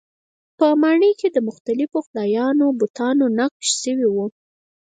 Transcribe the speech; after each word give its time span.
په 0.57 0.67
ماڼۍ 0.81 1.11
کې 1.19 1.27
د 1.31 1.37
مختلفو 1.47 1.97
خدایانو 2.05 2.65
بتان 2.81 3.17
نقش 3.39 3.67
شوي 3.81 4.07
وو. 4.15 4.25